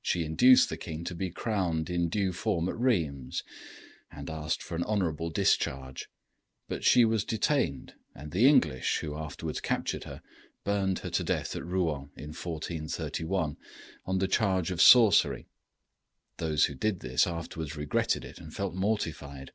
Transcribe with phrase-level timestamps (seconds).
[0.00, 3.42] She induced the king to be crowned in due form at Rheims,
[4.08, 6.08] and asked for an honorable discharge;
[6.68, 10.22] but she was detained, and the English, who afterwards captured her,
[10.62, 13.56] burned her to death at Rouen, in 1431,
[14.04, 15.48] on the charge of sorcery.
[16.36, 19.50] Those who did this afterwards regretted it and felt mortified.